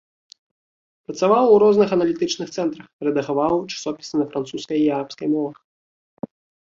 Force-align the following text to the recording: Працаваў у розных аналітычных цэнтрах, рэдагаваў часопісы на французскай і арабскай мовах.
Працаваў 1.09 1.43
у 1.55 1.59
розных 1.63 1.89
аналітычных 1.97 2.47
цэнтрах, 2.55 2.87
рэдагаваў 3.09 3.55
часопісы 3.71 4.13
на 4.23 4.29
французскай 4.33 4.77
і 4.87 4.93
арабскай 4.97 5.27
мовах. 5.35 5.57